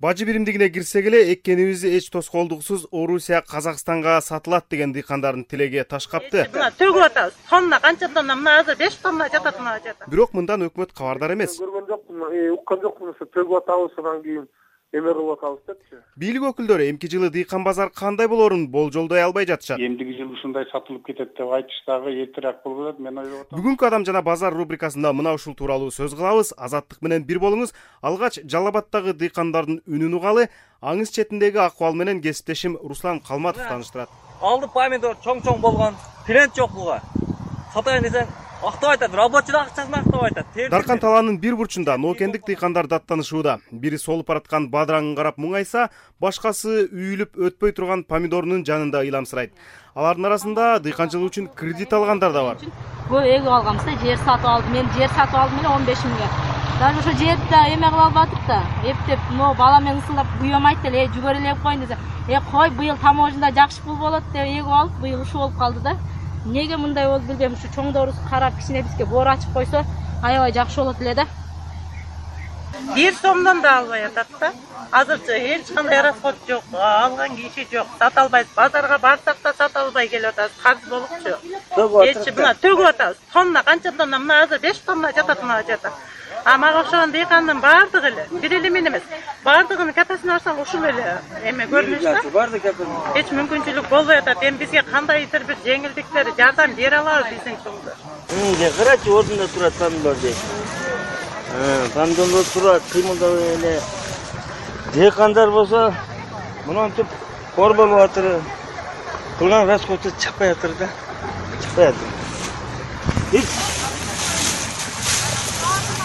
[0.00, 6.48] бажы биримдигине кирсек эле эккенибиз эч тоскоолдуксуз орусия казакстанга сатылат деген дыйкандардын тилеги таш капты
[6.52, 7.34] мына төгүп атабыз.
[7.50, 8.34] Тонна канча тонна?
[8.34, 11.60] Мына азыр беш тонна жатат мына жерде бирок мындан өкмөт кабардар эмес.
[11.60, 14.48] Көргөн жокмун э, уккан жокмун ошо төгүп атабыз анан кийин
[14.94, 19.78] эме кылып атабыз депчи бийлик өкүлдөрү эмки жылы дыйкан базар кандай болоорун болжолдой албай жатышат.
[19.78, 23.58] Эмдиги жылы ушундай сатылып кетет деп айтыш дагы эртерээк болуп атат мен ойлоп атам.
[23.58, 26.54] Бүгүнкү адам жана базар рубрикасында мына ушул тууралуу сөз кылабыз.
[26.56, 27.74] Азаттык менен бир болуңуз.
[28.02, 30.48] Алгач жалал абаддагы дыйкандардын үнүн угалы
[30.80, 34.08] аңыз четиндеги акыбал менен кесиптешим руслан калматов тааныштырат
[34.44, 35.94] алды помидор чоң чоң болгон
[36.26, 37.00] клиент жок буга.
[37.72, 38.28] Сатайын десең
[38.68, 40.46] актап айтат рабочий акчасын актап айтат.
[40.70, 43.58] Даркан талаанын бир бурчунда ноокендик дыйкандар даттанышууда.
[43.70, 45.88] Бири солуп бараткан бадыраңын карап мұңайса
[46.20, 49.52] башкасы үйүлүп өтпөй турган помидорунун жанында ыйламсырайт.
[49.94, 52.56] Алардын арасында дыйканчылык үчүн кредит алгандар да бар.
[53.10, 56.28] Көп эгип алганбыз да жер сатып алдым мен жер сатып алдым эле он беш миңге.
[56.80, 58.62] Даже ошо жерди да эме кыла албадык да.
[58.84, 62.70] Эптеп могу бала менен ысылдап күйөөм айтты эле э жүгөрү эле коеюн десе э кой
[62.70, 65.96] быйыл таможняда жакшы пул болот деп эгип алып быйыл ушул болуп калды да
[66.44, 67.54] эмнеге мындай болду билбейм.
[67.54, 69.84] Ушу чоңдорубуз карап кичине бизге боор ачып койсо
[70.22, 71.26] аябай жакшы болот эле да.
[72.94, 74.52] Бир сомдон да албай атат да
[74.90, 77.86] азырчы эч кандай расход жок алган киши жок.
[77.98, 80.52] Сата албайбыз базарга барсак да сата албай келип атабыз.
[80.62, 81.30] Карыз болупчу
[82.08, 83.16] эчи мына төгүп атабыз.
[83.32, 84.18] Тонна канча тонна?
[84.18, 85.90] Мына азыр беш тонна жатат мына жерде
[86.44, 88.28] а мага окшогон дыйкандын баардыгы эле.
[88.30, 89.02] Бир эле мен эмес.
[89.44, 89.94] Баардыгынын
[90.62, 92.20] ушул эле эме көрүнүш да?
[92.32, 92.64] Баардык
[93.14, 99.10] эч мүмкүнчүлүк болбой атат эми бизге кандайдыр бир жеңилдиктер жардам бере алабы биздин чоңдор карачы
[99.10, 100.36] ордунда турат помидор дейт
[101.94, 103.80] помидорлор турат кыймылдабай эле.
[104.94, 105.94] Дыйкандар болсо
[106.66, 107.06] монтип
[107.56, 108.40] оор болуп атыр.
[109.38, 110.88] Кылган расходу чыкпай атыр да.
[111.62, 112.08] Чыкпай атыр.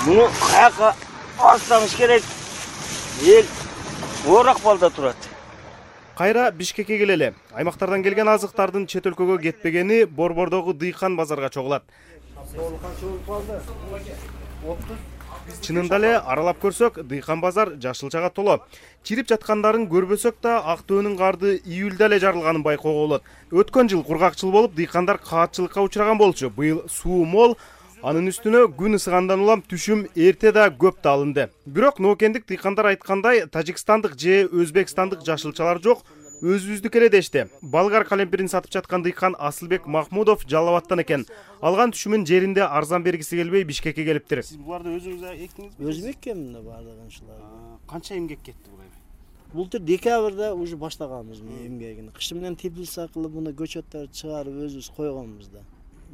[0.05, 0.95] Муну каяка
[1.37, 2.23] башташыбыз керек.
[3.21, 3.45] Эл
[4.27, 5.15] оор акыбалда турат.
[6.17, 7.33] Кайра бишкекке келели.
[7.53, 11.83] Аймактардан келген азыктардын чет өлкөгө кетпегени борбордогу дыйкан базарга чогулат.
[15.61, 18.59] Чынында эле аралап көрсөк дыйкан базар жашылчага толо.
[19.03, 23.23] Чирип жаткандарын көрбөсөк да ак төөнүн карды июлда эле жарылганын байкоого болот.
[23.51, 26.49] Өткөн жыл кургак жыл болуп дыйкандар каатчылыкка учураган болчу.
[26.49, 27.57] Быйыл суу мол
[27.99, 31.49] анын үстүнө күн ысыгандан улам түшүм эрте да көп да алынды.
[31.65, 36.05] Бирок ноокендик дыйкандар айткандай тажикстандык же өзбекстандык жашылчалар жок
[36.39, 37.47] өзүбүздүкү эле дешти.
[37.61, 41.25] Болгар калемпирин сатып жаткан дыйкан асылбек махмудов жалал абадтан экен.
[41.59, 44.43] Алган түшүмүн жеринде арзан бергиси келбей бишкекке келиптир.
[44.47, 48.95] Сиз буларды өзүңүз эктиңизби өзүм эккем мына баардыгын ушуларды канча эмгек кетти бул эми
[49.51, 52.11] былтыр декабрда уже баштаганбыз эмгегин.
[52.15, 55.65] Кыш менен теплица кылып мына көчөттөрдү чыгарып өзүбүз койгонбуз да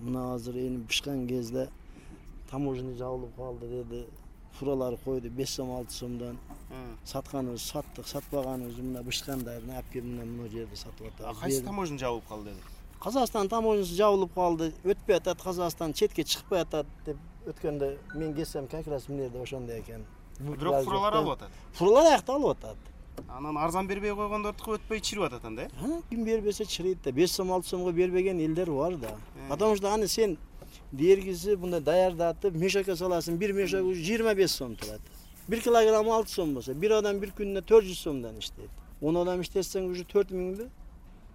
[0.01, 1.69] мына азыр эми бышкан кезде
[2.49, 4.05] таможня жабылып калды деди
[4.59, 6.37] фуралар койду беш сом алты сомдон.
[7.05, 12.27] Сатканыбыз саттык сатпаганыбызды мына бышкандарын алып келип мына могу жерде сатып атабыз кайсы таможня жабылып
[12.27, 12.61] калды деди?
[12.99, 18.87] Казакстан таможнясы жабылып калды өтпөй атат казакстан четке чыкпай атат деп өткөндө мен келсем как
[18.87, 20.05] раз мына жерде ошондой экен.
[20.39, 21.51] Бирок фуралар алып атат?
[21.73, 22.77] Фуралар аякта алып атат.
[23.29, 26.01] Анан арзан бербей койгондордуку өтпөй чирип атат анда э?
[26.09, 29.15] Ким бербесе чырыйт да беш сом алты сомго бербеген элдер бар да
[29.49, 30.37] потому что аны сен
[30.91, 33.37] бергиси мындай даярдатып мешокко саласың.
[33.37, 35.01] Бир мешок уже жыйырма беш сом турат.
[35.47, 38.69] Бир килограммы алты сом болсо бир адам бир күнүнө төрт жүз сомдон иштейт.
[39.01, 40.69] Он адам иштетсең уже төрт миңби.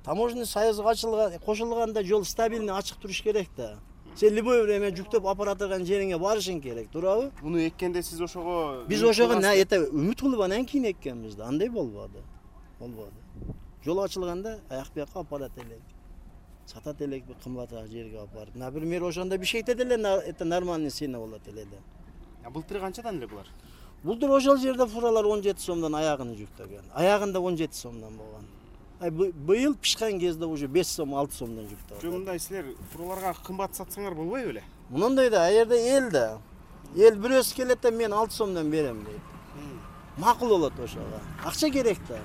[0.05, 3.79] Таможенный союзга ачылган кошулганда жол стабильный ачык туруш керек да.
[4.17, 7.31] Сен любой время жүктөп алып бара турган жериңе барышың керек туурабы?
[7.43, 11.47] Муну эккенде сиз ошого биз ошого это үмүт кылып анан кийин эккенбиз да.
[11.47, 12.25] Андай болбоду
[12.81, 13.13] болбоду
[13.85, 15.81] жол ачылганда аяк бияка алып барат элек
[16.71, 21.65] сатат элекпи кымбатыраак жерге алып барып например ошондо бишкекте деле это нормальный цена болот эле
[21.65, 22.51] да.
[22.51, 23.47] Былтыр канчадан эле булар?
[24.03, 26.93] Былтыр ошол жерде фуралар он жети сомдон аягын жүктөгөн.
[26.95, 28.47] Аягында он жети сомдон болгон.
[29.01, 34.15] Быйыл пышкан кезде уже беш сом алты сомдон жүктөп жок мындай силер фураларга кымбат сатсаңар
[34.15, 36.39] болбойбу беле мондой да ал жерде эл да.
[36.97, 39.21] Эл бирөөсү келет да мен алты сомдон берем дейт.
[40.19, 41.21] Макул болот ошого.
[41.45, 42.19] Акча керек да.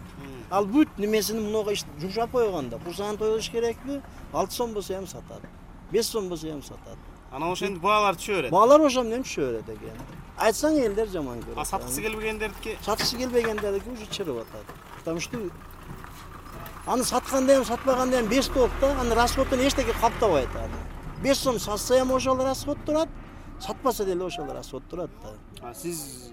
[0.49, 2.77] Ал бүт немесин мынуга жумшап койгон да.
[2.77, 4.01] Курсагын тойлош керекпи
[4.35, 5.41] алты сом болсо эми сатат
[5.91, 6.97] беш сом болсо эми сатат.
[7.31, 8.51] Анан ошентип баалар түшө берет.
[8.51, 9.97] Баалар ошо менен түшө берет экен?
[10.37, 11.57] Айтсаң элдер жаман көрөт.
[11.59, 12.77] А саткысы келбегендердики?
[12.85, 14.65] Саткысы келбегендердики уже чырып атат.
[14.99, 15.39] Потому что
[16.85, 20.79] аны сатканда эми сатпаганда эми беш толук да анын расходун эчтеке каптабайт аны.
[21.23, 23.09] Беш сом сатса эми ошол расход турат
[23.59, 25.09] сатпаса деле ошол расход турат
[25.61, 25.73] да.
[25.73, 26.31] Сиз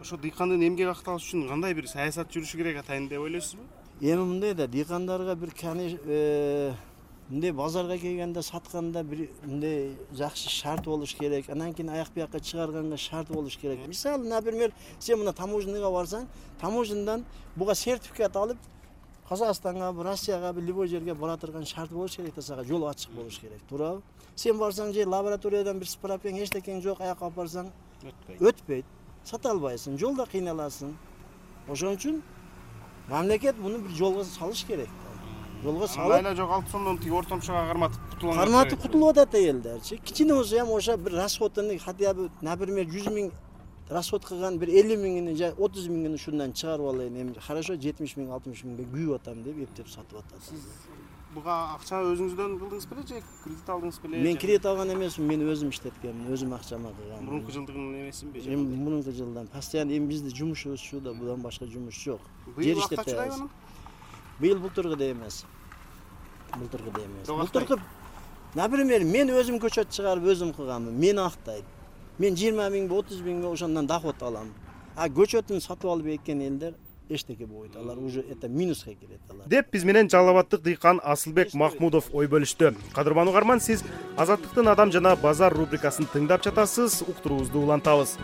[0.00, 3.62] ошо дыйкандын эмгек акталышы үчүн кандай бир саясат жүрүшү керек атайын деп ойлойсузбу
[4.02, 6.74] эми мындай да дыйкандарга бир э,
[7.30, 11.48] мындай базарга келгенде сатканда бир мындай жакшы шарт болуш керек.
[11.48, 13.86] Анан кийин аяк бияка чыгарганга шарт болуш керек.
[13.86, 16.26] Мисалы например сен мына таможняга барсаң
[16.60, 18.58] таможнядан буга сертификат алып
[19.28, 23.60] казакстангабы россиягабы любой жерге бара турган шарт болуш керек да сага жол ачык болуш керек.
[23.68, 24.02] Туурабы?
[24.34, 27.70] Сен барсаң же лабораториядан бир справкаң эчтекең жок аяка алып барсаң
[28.40, 28.84] өтпөйт.
[29.24, 30.96] сата албайсың жолдо кыйналасың.
[31.68, 32.22] Ошон үчүн
[33.12, 34.88] мамлекет муну бир жолго салыш керек.
[35.62, 40.34] Жолго салып майла жок алты сомдон тиги ортомчуга карматып кутулган карматып кутулуп атат элдерчи кичине
[40.34, 43.30] болсо эми ошо бир расходуну хотя бы например жүз миң
[43.90, 48.32] расход кылган бир элүү миңини же отуз миңин ушундан чыгарып алайын эми хорошо жетимиш миң
[48.32, 50.50] алтымыш миңге күйүп атам деп эптеп сатып атат
[51.32, 54.20] буга акча өзүңүздөн кылдыңыз беле же кредит алдыңыз беле?
[54.22, 59.12] Мен кредит алган эмесмин мен өзүм иштеткенмин өзүм акчама кылгам мурунку жылдын эмесинби эми мурунку
[59.12, 59.46] жылдан.
[59.46, 62.20] Постоянно эми биздин жумушубуз ушул да будан башка жумуш жок.
[62.58, 63.50] Жер иштеп чыдайбы анан?
[64.40, 65.44] Быйыл былтыргыдай эмес.
[66.56, 67.28] Былтыргыдай эмес.
[67.28, 67.80] Былтыркы
[68.54, 70.92] например мен өзүм көчөт чыгарып өзүм кылганмын.
[70.92, 71.64] Мени актайт.
[72.18, 74.52] Мен жыйырма миңби отуз миңби ошондон доход алам.
[74.94, 76.74] А көчөтүн сатып алып эккен элдер
[77.14, 77.76] эчтеке болбойт.
[77.76, 79.46] Алар уже это минуска кирет алар.
[79.46, 82.74] Деп биз менен жалал абаддык дыйкан асылбек махмудов ой бөлүштү.
[82.94, 83.84] Кадырман угарман сиз
[84.16, 88.18] азаттыктын адам жана базар рубрикасын тыңдап жатасыз уктуруубузду улантабыз.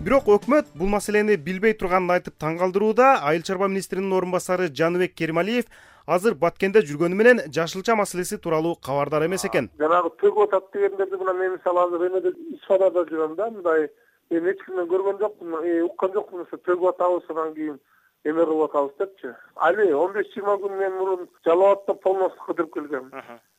[0.00, 5.12] Бирок өкмөт бул маселени билбей турганын айтып таң калтырууда айыл чарба министринин орун басары жаныбек
[5.12, 5.66] керималиев
[6.06, 9.68] азыр баткенде жүргөнү менен жашылча маселеси тууралуу кабардар эмес экен.
[9.78, 13.90] Жанагы төгүп атат дегендерди мына мен мисалы азыр эмеде ишканада жүрөм да мындай
[14.30, 17.78] эми эч кимден көргөн жокмун э, уккан жокмун ошо төгүп атабыз анан кийин
[18.24, 19.34] эме кылып атабыз депчи.
[19.56, 23.12] Али он беш жыйырма күн мен мурун жалал абадта полностью кыдырып келгем.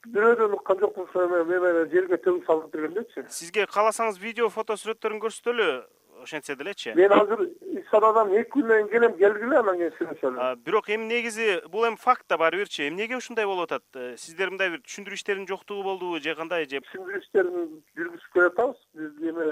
[0.08, 5.68] Бирөөдөн уккан жокмун эме жерге төгүп салдык дегендечи сизге кааласаңыз видео фото сүрөттөрүн көрсөтөлү
[6.22, 7.42] ошентсе делечи мен азыр
[7.82, 12.28] ишканадан эки күндөн кийин келем келгиле анан кийин сүйлөшөлү бирок эми негизи бул эми факт
[12.30, 13.84] да баары бирчи эмнеге ушундай болуп атат?
[13.96, 19.30] Э, сиздер мындай бир түшүндүрүү жоктугу болдубу же кандай же түшүндүрүү иштерин жүргүзүп келатабыз биз
[19.34, 19.48] эме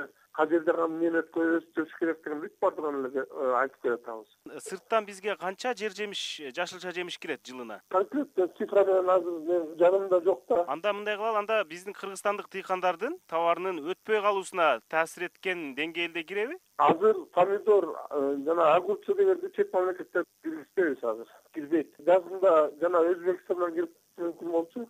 [0.49, 6.21] жерде эмнени өткөзүш керектигин бүт баардыгын эле э, айтып келатабыз сырттан бизге канча жер жемиш
[6.55, 7.81] жашылча жемиш кирет жылына?
[7.95, 10.63] Конкреттүү цифра менен азыр мен жанымда жок да.
[10.67, 16.59] Анда мындай кылалы анда биздин кыргызстандык дыйкандардын товарынын өтпөй калуусуна таасир эткен деңгээлде киреби?
[16.77, 21.27] Азыр помидор э, жана огурчу дегенди чет мамлекеттен киргизбейбиз азыр.
[21.53, 21.93] Кирбейт.
[21.99, 24.87] Жазында жана өзбекстандан кирип мүмкүн болчу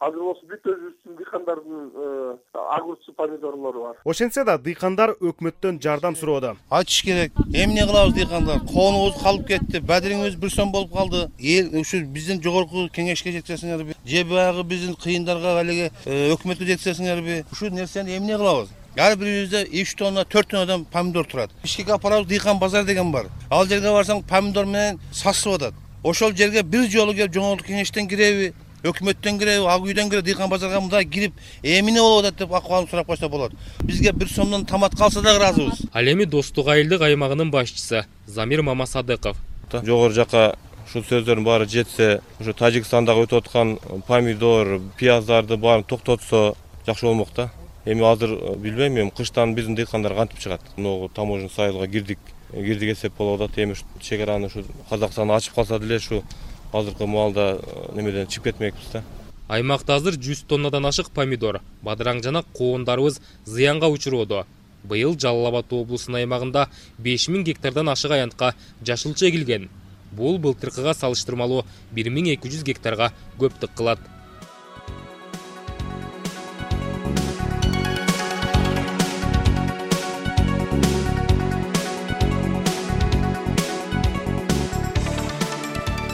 [0.00, 2.36] азыр болсо бүт өзүбүздүн дыйкандардын э,
[2.76, 3.96] огурчу помидорлору бар.
[4.04, 8.62] Ошентсе да дыйкандар өкмөттөн жардам суроодо айтыш керек эмне кылабыз дыйкандар?
[8.72, 11.28] Коонубуз калып кетти бадириңибиз бир сом болуп калды.
[11.38, 17.68] Эл ушу биздин жогорку кеңешке жеткизесиңерби же баягы биздин кыйындарга алиги э, өкмөткө жеткизесиңерби ушул
[17.70, 18.72] нерсени эмне кылабыз?
[18.96, 21.52] Ар бирибизде үч тонна төрт тоннадан помидор турат.
[21.62, 23.28] Бишкекке алып барабыз дыйкан базар деген бар.
[23.50, 25.74] Ал жерге барсаң помидор менен сасып атат.
[26.02, 28.52] Ошол жерге бир жолу келип жогорку кеңештен киреби
[28.84, 33.06] өкмөттөн киреби ак үйдөн киреби дыйкан базарга мындай кирип эмне болуп атат деп акыбалын сурап
[33.06, 33.52] койсо болот.
[33.82, 35.86] Бизге бир сомдон томат калса дагы ыраазыбыз.
[35.92, 39.36] Ал эми достук айылдык аймагынын башчысы замир мамасадыков.
[39.72, 40.56] Жогору жака
[40.86, 43.78] ушул сөздөрдүн баары жетсе ушу тажикстандагы өтүп аткан
[44.08, 46.54] помидор пияздарды баарын токтотсо
[46.86, 47.50] жакшы болмок да
[47.84, 50.60] эми азыр э, билбейм эми кыштан биздин дыйкандар кантип чыгат?
[50.76, 52.18] Могу таможенный союзга кирдик
[52.52, 53.58] кирдик эсеп болуп атат.
[53.58, 56.22] Эми ушу чек араны ушу казакстан ачып калса деле ушу
[56.72, 59.02] азыркы маалда э, немеден чыгып кетмекпиз да.
[59.48, 64.44] Аймакта азыр жүз тоннадан ашык помидор бадыраң жана коондарыбыз зыянга учуроодо
[64.84, 66.68] быйыл жалал абад облусунун аймагында
[66.98, 68.54] беш миң гектардан ашык аянтка
[68.86, 69.68] жашылча эгилген
[70.12, 74.00] бул былтыркыга салыштырмалуу бир миң эки жүз гектарга көптүк кылат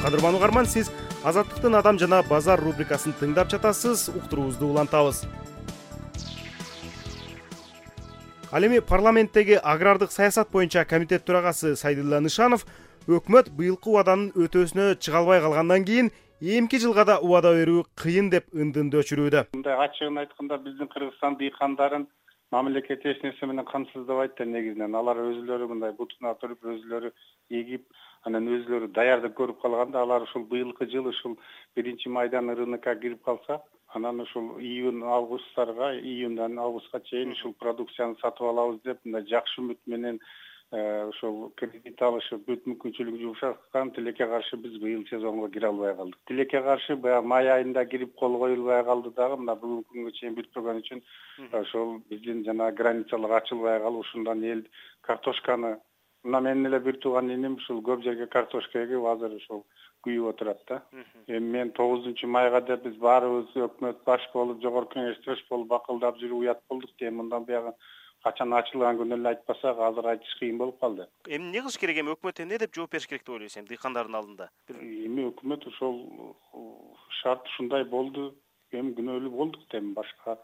[0.06, 0.86] кадырман угарман сиз
[1.26, 5.24] азаттыктын адам жана базар рубрикасын тыңдап жатасыз уктуруубузду улантабыз.
[8.52, 12.62] Ал эми парламенттеги агрардык саясат боюнча комитет төрагасы сайдулла нышанов
[13.08, 18.46] өкмөт быйылкы убаданын өтөөсүнө чыга албай калгандан кийин эмки жылга да убада берүү кыйын деп
[18.54, 19.48] ындынды өчүрүүдө.
[19.58, 22.06] Мындай ачыгын айтканда биздин кыргызстан дыйкандарын
[22.52, 24.94] мамлекет эч нерсе менен камсыздабайт да негизинен.
[24.94, 27.12] Алар өзүлөрү мындай бутуна туруп өзүлөрү
[27.50, 27.86] эгип
[28.26, 31.36] анан өзүлөрү даярдык көрүп калганда алар ушул быйылкы жылы ушул
[31.76, 33.60] биринчи майдан рынокко кирип калса
[33.94, 39.78] анан ушул июнь августтарга июндан августка чейин ушул продукцияны сатып алабыз деп мындай жакшы үмүт
[39.86, 40.20] менен
[40.72, 46.18] ошол кредит алышып бүт мүмкүнчүлүгү жумшаткан тилекке каршы биз быйыл сезонго кире албай калдык.
[46.26, 50.80] Тилекке каршы баягы май айында кирип кол коюлбай калды дагы мына бүгүнкү күнгө чейин бүтпөгөн
[50.82, 51.02] үчүн
[51.60, 54.64] ошол биздин жанагы границалар ачылбай калып ушундан эл
[55.02, 55.76] картошканы
[56.24, 59.62] мына менин эле бир тууган иним ушул көп жерге картошка эгип азыр ушул
[60.02, 60.82] күйүп отурат да.
[61.28, 66.18] Эми мен тогузунчу майга деп биз баарыбыз өкмөт башкы болуп жогорку кеңеште өч болуп бакылдап
[66.18, 67.72] жүрүп уят болдук эми мындан буягы
[68.26, 71.06] качан ачылган күнү эле айтпасак азыр айтыш кыйын болуп калды.
[71.26, 72.00] Эми эмне кылыш керек?
[72.02, 73.60] Эми өкмөт эмне деп жооп бериш керек деп ойлойсуз?
[73.60, 74.50] Эми дыйкандардын алдында?
[74.72, 76.02] Эми өкмөт ошол
[77.22, 78.32] шарт ушундай болду.
[78.72, 79.94] Эми күнөөлүү болдук да эми.
[79.94, 80.38] Башка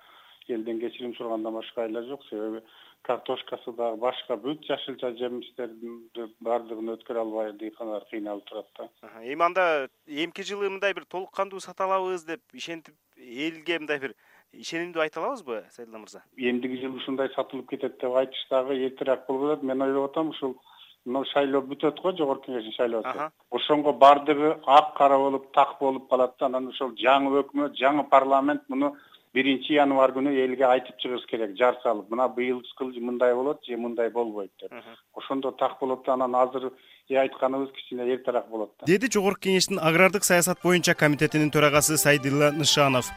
[0.48, 2.22] элден кечирим сурагандан башка айла жок.
[2.30, 2.62] Себеби
[3.02, 6.04] картошкасы дагы башка бүт жашылча жемиштердин
[6.46, 8.88] баардыгын өткөрө албай дыйкандар кыйналып турат да.
[9.22, 14.14] Эми анда эмки жылы мындай бир толук кандуу сата алабыз деп ишентип элге мындай бир
[14.52, 19.52] ишенимдүү айта алабызбы сайдулла мырза эмдиги жылы ушундай сатылып кетет деп айтыш дагы эртерээк болуп
[19.52, 19.62] атат.
[19.62, 20.56] Мен ойлоп атам ушул
[21.04, 26.36] мына шайлоо бүтөт го жогорку кеңештин шайлоосу ошонго баардыгы ак кара болуп так болуп калат
[26.38, 28.94] да анан ошол жаңы өкмөт жаңы парламент муну
[29.34, 32.10] биринчи январь күнү элге айтып чыгыш керек жар салып.
[32.12, 34.72] Мына быйылкы мындай болот же мындай болбойт деп.
[35.14, 36.70] Ошондо так болот да анан азыр
[37.10, 38.86] айтканыбыз кичине эртерээк болот да.
[38.86, 43.10] Деди жогорку кеңештин агрардык саясат боюнча комитетинин төрагасы сайдилла нышанов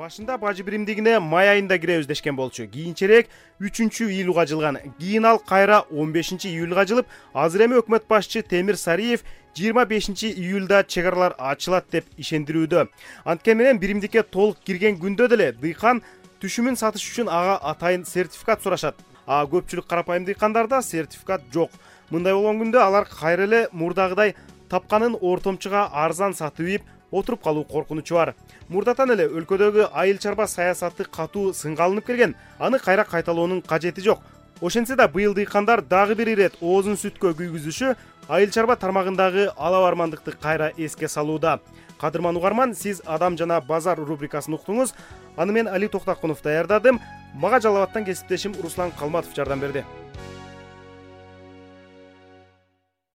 [0.00, 2.64] башында бажы биримдигине май айында киребиз дешкен болчу.
[2.72, 3.26] Кийинчерээк
[3.60, 4.78] үчүнчү июлга жылган.
[4.98, 9.20] Кийин ал кайра он бешинчи июлга жылып азыр эми өкмөт башчы темир сариев
[9.52, 12.86] жыйырма бешинчи июлда чек аралар ачылат деп ишендирүүдө.
[13.24, 16.00] Анткени менен биримдикке толук кирген күндө деле дыйкан
[16.40, 18.96] түшүмүн сатыш үчүн ага атайын сертификат сурашат.
[19.26, 21.76] А көпчүлүк карапайым дыйкандарда сертификат жок.
[22.08, 24.32] Мындай болгон күндө алар кайра эле мурдагыдай
[24.70, 28.34] тапканын ортомчуга арзан сатып ийип отуруп калуу коркунучу бар.
[28.68, 34.20] Мурдатан эле өлкөдөгү айыл чарба саясаты катуу сынга алынып келген аны кайра кайталоонун кажети жок.
[34.60, 37.94] Ошентсе да быйыл дыйкандар дагы бир ирет оозун сүткө күйгүзүшү
[38.28, 41.60] айыл чарба тармагындагы алабармандыкты кайра эске салууда.
[42.00, 44.94] Кадырман угарман сиз адам жана базар рубрикасын уктуңуз.
[45.36, 47.00] Аны мен али токтокунов даярдадым.
[47.34, 49.84] Мага жалал абадтан кесиптешим руслан калматов жардам берди